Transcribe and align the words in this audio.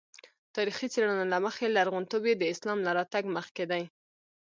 تاریخي 0.55 0.87
څېړنو 0.93 1.25
له 1.33 1.37
مخې 1.45 1.73
لرغونتوب 1.75 2.23
یې 2.29 2.35
د 2.37 2.43
اسلام 2.53 2.79
له 2.83 2.91
راتګ 2.97 3.23
مخکې 3.37 3.63
دی. 3.71 3.83